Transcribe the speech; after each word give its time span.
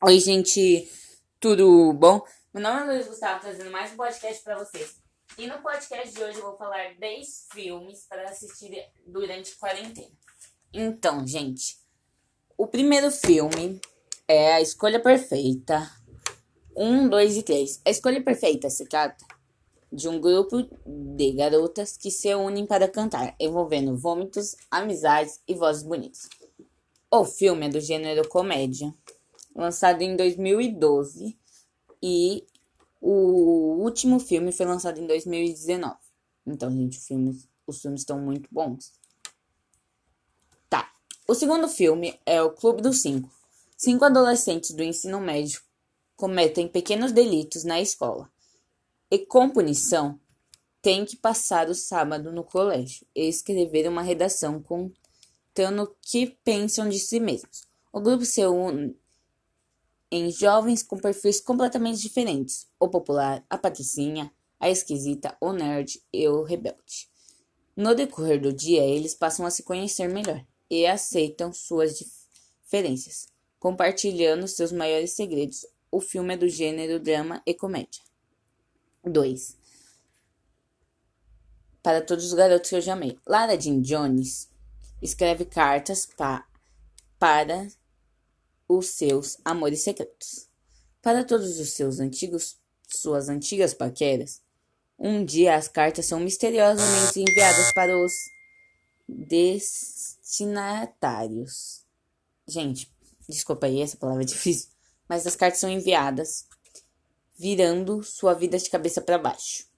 Oi, 0.00 0.20
gente, 0.20 0.88
tudo 1.40 1.92
bom? 1.92 2.22
Meu 2.54 2.62
nome 2.62 2.82
é 2.82 2.84
Luiz 2.84 3.08
Gustavo, 3.08 3.40
trazendo 3.40 3.68
mais 3.72 3.92
um 3.92 3.96
podcast 3.96 4.44
para 4.44 4.56
vocês. 4.56 4.94
E 5.36 5.48
no 5.48 5.60
podcast 5.60 6.14
de 6.14 6.22
hoje 6.22 6.38
eu 6.38 6.44
vou 6.44 6.56
falar 6.56 6.94
10 7.00 7.48
filmes 7.52 8.06
para 8.08 8.30
assistir 8.30 8.80
durante 9.04 9.54
a 9.54 9.56
quarentena. 9.58 10.12
Então, 10.72 11.26
gente, 11.26 11.78
o 12.56 12.68
primeiro 12.68 13.10
filme 13.10 13.80
é 14.28 14.52
A 14.52 14.60
Escolha 14.60 15.00
Perfeita. 15.00 15.90
Um, 16.76 17.08
dois 17.08 17.36
e 17.36 17.42
três. 17.42 17.82
A 17.84 17.90
Escolha 17.90 18.22
Perfeita 18.22 18.70
se 18.70 18.86
trata 18.86 19.26
de 19.92 20.08
um 20.08 20.20
grupo 20.20 20.62
de 20.86 21.32
garotas 21.32 21.96
que 21.96 22.12
se 22.12 22.32
unem 22.36 22.64
para 22.64 22.86
cantar, 22.86 23.34
envolvendo 23.40 23.96
vômitos, 23.96 24.54
amizades 24.70 25.40
e 25.48 25.56
vozes 25.56 25.82
bonitas. 25.82 26.28
O 27.10 27.24
filme 27.24 27.66
é 27.66 27.68
do 27.68 27.80
gênero 27.80 28.28
comédia 28.28 28.94
lançado 29.54 30.02
em 30.02 30.16
2012 30.16 31.38
e 32.02 32.46
o 33.00 33.82
último 33.82 34.18
filme 34.18 34.52
foi 34.52 34.66
lançado 34.66 35.00
em 35.00 35.06
2019. 35.06 35.96
Então, 36.46 36.70
gente, 36.70 36.98
filme, 36.98 37.40
os 37.66 37.80
filmes 37.80 38.00
estão 38.00 38.18
muito 38.18 38.48
bons. 38.50 38.92
Tá. 40.68 40.90
O 41.26 41.34
segundo 41.34 41.68
filme 41.68 42.18
é 42.24 42.42
O 42.42 42.50
Clube 42.50 42.82
dos 42.82 43.02
Cinco. 43.02 43.30
Cinco 43.76 44.04
adolescentes 44.04 44.72
do 44.72 44.82
ensino 44.82 45.20
médio 45.20 45.60
cometem 46.16 46.66
pequenos 46.66 47.12
delitos 47.12 47.62
na 47.62 47.80
escola 47.80 48.28
e, 49.10 49.18
com 49.18 49.48
punição, 49.48 50.18
têm 50.82 51.04
que 51.04 51.16
passar 51.16 51.68
o 51.68 51.74
sábado 51.74 52.32
no 52.32 52.42
colégio 52.42 53.06
e 53.14 53.28
escrever 53.28 53.88
uma 53.88 54.02
redação 54.02 54.60
contando 54.60 55.84
o 55.84 55.94
que 56.02 56.26
pensam 56.44 56.88
de 56.88 56.98
si 56.98 57.20
mesmos. 57.20 57.68
O 57.92 58.00
grupo 58.00 58.24
se 58.24 58.44
une 58.44 58.96
em 60.10 60.30
jovens 60.30 60.82
com 60.82 60.98
perfis 60.98 61.40
completamente 61.40 62.00
diferentes: 62.00 62.66
o 62.78 62.88
popular, 62.88 63.44
a 63.48 63.58
patricinha, 63.58 64.32
a 64.58 64.68
esquisita, 64.70 65.36
o 65.40 65.52
nerd 65.52 66.02
e 66.12 66.26
o 66.28 66.42
rebelde. 66.42 67.08
No 67.76 67.94
decorrer 67.94 68.40
do 68.40 68.52
dia, 68.52 68.82
eles 68.82 69.14
passam 69.14 69.46
a 69.46 69.50
se 69.50 69.62
conhecer 69.62 70.08
melhor 70.08 70.44
e 70.68 70.86
aceitam 70.86 71.52
suas 71.52 71.96
diferenças, 71.96 73.28
compartilhando 73.58 74.48
seus 74.48 74.72
maiores 74.72 75.12
segredos. 75.12 75.64
O 75.90 76.00
filme 76.00 76.34
é 76.34 76.36
do 76.36 76.48
gênero 76.48 77.00
drama 77.00 77.42
e 77.46 77.54
comédia. 77.54 78.02
2. 79.04 79.56
Para 81.82 82.02
todos 82.02 82.26
os 82.26 82.34
garotos 82.34 82.68
que 82.68 82.76
eu 82.76 82.80
já 82.80 82.92
amei. 82.92 83.16
Lara 83.26 83.58
Jean 83.58 83.80
Jones 83.80 84.50
escreve 85.00 85.44
cartas 85.44 86.04
pa 86.04 86.46
para 87.18 87.68
os 88.68 88.86
seus 88.86 89.38
amores 89.44 89.82
secretos. 89.82 90.48
Para 91.00 91.24
todos 91.24 91.58
os 91.58 91.70
seus 91.70 91.98
antigos, 91.98 92.56
suas 92.86 93.28
antigas 93.28 93.72
paqueras, 93.72 94.42
um 94.98 95.24
dia 95.24 95.54
as 95.54 95.68
cartas 95.68 96.04
são 96.06 96.20
misteriosamente 96.20 97.20
enviadas 97.20 97.72
para 97.72 97.96
os 97.96 98.12
destinatários. 99.08 101.86
Gente, 102.46 102.92
desculpa 103.28 103.66
aí, 103.66 103.80
essa 103.80 103.96
palavra 103.96 104.22
é 104.22 104.26
difícil, 104.26 104.68
mas 105.08 105.26
as 105.26 105.34
cartas 105.34 105.60
são 105.60 105.70
enviadas 105.70 106.46
virando 107.38 108.02
sua 108.02 108.34
vida 108.34 108.58
de 108.58 108.68
cabeça 108.68 109.00
para 109.00 109.16
baixo. 109.16 109.68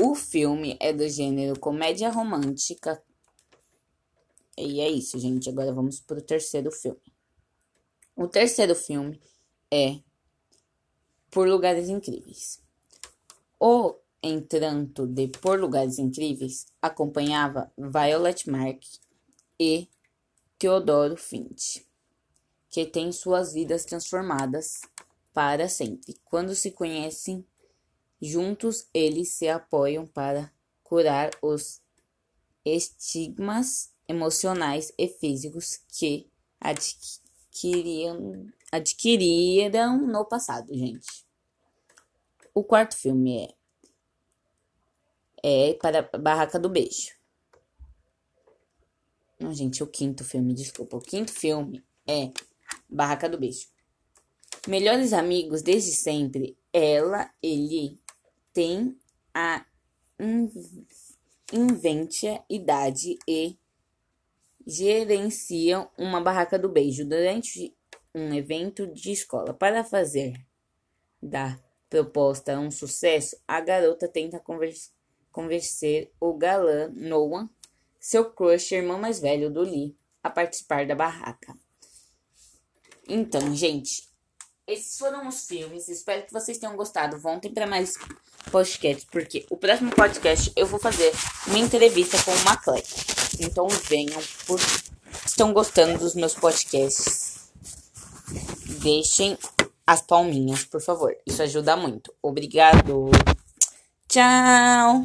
O 0.00 0.14
filme 0.14 0.78
é 0.80 0.92
do 0.92 1.06
gênero 1.08 1.58
comédia 1.58 2.10
romântica. 2.10 3.02
E 4.60 4.80
é 4.80 4.88
isso, 4.88 5.18
gente. 5.18 5.48
Agora 5.48 5.72
vamos 5.72 6.00
para 6.00 6.18
o 6.18 6.22
terceiro 6.22 6.70
filme. 6.70 7.00
O 8.14 8.28
terceiro 8.28 8.74
filme 8.74 9.20
é 9.70 10.00
Por 11.30 11.48
Lugares 11.48 11.88
Incríveis. 11.88 12.60
O 13.58 13.94
Entranto 14.22 15.06
de 15.06 15.28
Por 15.28 15.58
Lugares 15.58 15.98
Incríveis 15.98 16.66
acompanhava 16.82 17.72
Violet 17.78 18.50
Mark 18.50 18.82
e 19.58 19.88
Teodoro 20.58 21.16
Finch, 21.16 21.86
que 22.68 22.84
têm 22.84 23.12
suas 23.12 23.54
vidas 23.54 23.84
transformadas 23.86 24.82
para 25.32 25.68
sempre. 25.68 26.18
Quando 26.24 26.54
se 26.54 26.70
conhecem 26.70 27.46
juntos, 28.20 28.86
eles 28.92 29.30
se 29.30 29.48
apoiam 29.48 30.06
para 30.06 30.52
curar 30.82 31.30
os 31.40 31.80
estigmas 32.64 33.90
emocionais 34.10 34.92
e 34.98 35.08
físicos 35.08 35.80
que 35.88 36.28
adquiriam, 36.60 38.46
adquiriram 38.70 40.06
no 40.06 40.24
passado, 40.24 40.74
gente. 40.74 41.24
O 42.52 42.64
quarto 42.64 42.96
filme 42.96 43.44
é 43.44 43.60
é 45.42 45.72
para 45.74 46.02
Barraca 46.18 46.58
do 46.58 46.68
Beijo. 46.68 47.14
Não, 49.38 49.54
gente, 49.54 49.82
o 49.82 49.86
quinto 49.86 50.22
filme, 50.22 50.52
desculpa. 50.52 50.98
O 50.98 51.00
quinto 51.00 51.32
filme 51.32 51.82
é 52.06 52.30
Barraca 52.86 53.26
do 53.26 53.38
Beijo. 53.38 53.68
Melhores 54.68 55.14
amigos 55.14 55.62
desde 55.62 55.92
sempre, 55.92 56.58
ela, 56.70 57.32
ele 57.42 57.98
tem 58.52 58.98
a 59.32 59.64
inventia 61.50 62.44
idade 62.50 63.18
e 63.26 63.56
gerenciam 64.66 65.90
uma 65.96 66.20
barraca 66.20 66.58
do 66.58 66.68
beijo 66.68 67.04
durante 67.04 67.76
um 68.14 68.34
evento 68.34 68.86
de 68.86 69.12
escola. 69.12 69.54
Para 69.54 69.84
fazer 69.84 70.34
da 71.22 71.58
proposta 71.88 72.58
um 72.58 72.70
sucesso, 72.70 73.36
a 73.46 73.60
garota 73.60 74.08
tenta 74.08 74.42
convencer 75.32 76.12
o 76.20 76.34
galã 76.34 76.90
Noah, 76.94 77.48
seu 77.98 78.30
crush, 78.32 78.72
irmão 78.72 78.98
mais 78.98 79.20
velho 79.20 79.50
do 79.50 79.60
Lee, 79.60 79.96
a 80.22 80.30
participar 80.30 80.86
da 80.86 80.94
barraca. 80.94 81.54
Então, 83.08 83.54
gente, 83.54 84.08
esses 84.66 84.96
foram 84.96 85.26
os 85.26 85.46
filmes. 85.46 85.88
Espero 85.88 86.24
que 86.24 86.32
vocês 86.32 86.58
tenham 86.58 86.76
gostado. 86.76 87.18
Voltem 87.18 87.52
para 87.52 87.66
mais 87.66 87.94
podcasts, 88.52 89.04
porque 89.10 89.44
o 89.50 89.56
próximo 89.56 89.90
podcast 89.90 90.52
eu 90.54 90.66
vou 90.66 90.78
fazer 90.78 91.10
uma 91.48 91.58
entrevista 91.58 92.16
com 92.22 92.30
o 92.30 92.44
Maclay. 92.44 92.82
Então 93.38 93.68
venham 93.88 94.20
por 94.46 94.58
estão 95.24 95.52
gostando 95.52 95.98
dos 95.98 96.14
meus 96.14 96.34
podcasts. 96.34 97.50
Deixem 98.82 99.36
as 99.86 100.02
palminhas, 100.02 100.64
por 100.64 100.80
favor. 100.80 101.14
Isso 101.26 101.42
ajuda 101.42 101.76
muito. 101.76 102.12
Obrigado. 102.22 103.10
Tchau. 104.08 104.98